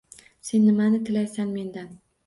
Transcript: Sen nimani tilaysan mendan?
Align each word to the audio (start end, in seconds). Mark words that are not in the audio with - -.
Sen 0.47 0.65
nimani 0.69 1.03
tilaysan 1.11 1.47
mendan? 1.61 1.95